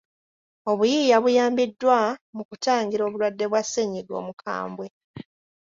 Obuyiiya 0.71 1.17
buyambiddwa 1.23 1.97
mu 2.35 2.43
kutangira 2.49 3.01
obulwadde 3.05 3.45
bwa 3.47 3.61
ssennyiga 3.65 4.13
omukambwe. 4.21 4.85